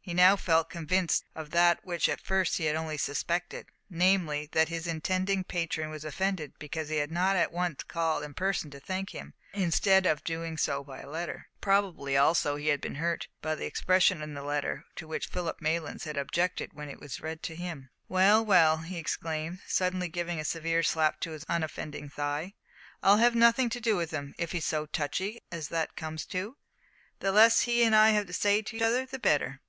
[0.00, 4.70] He now felt convinced of that which at first he had only suspected namely, that
[4.70, 8.80] his intending patron was offended because he had not at once called in person to
[8.80, 11.48] thank him, instead of doing so by letter.
[11.60, 15.60] Probably, also, he had been hurt by the expressions in the letter to which Philip
[15.60, 17.90] Maylands had objected when it was read to him.
[18.08, 22.54] "Well, well," he exclaimed, suddenly giving a severe slap to his unoffending thigh,
[23.02, 24.34] "I'll have nothing to do with him.
[24.38, 26.56] If he's so touchy as that comes to,
[27.18, 29.60] the less that he and I have to say to each other the better."